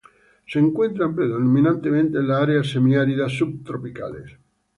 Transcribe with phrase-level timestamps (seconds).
[0.47, 4.35] Se encuentran predominantemente en las áreas semiáridas subtropicales.